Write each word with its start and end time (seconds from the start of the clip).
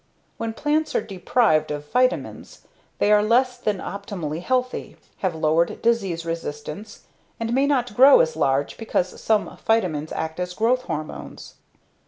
When 0.37 0.51
plants 0.53 0.95
are 0.95 1.01
deprived 1.03 1.69
of 1.69 1.85
phytamins 1.85 2.61
they 2.97 3.11
are 3.11 3.21
less 3.21 3.57
than 3.59 3.77
optimally 3.77 4.41
healthy, 4.41 4.97
have 5.17 5.35
lowered 5.35 5.79
disease 5.83 6.25
resistance, 6.25 7.01
and 7.39 7.53
may 7.53 7.67
not 7.67 7.93
grow 7.95 8.19
as 8.19 8.35
large 8.35 8.77
because 8.77 9.21
some 9.21 9.45
phytamins 9.63 10.11
act 10.11 10.39
as 10.39 10.55
growth 10.55 10.81
hormones. 10.85 11.53